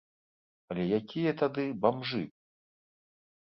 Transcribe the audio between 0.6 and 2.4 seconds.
Але якія тады бамжы?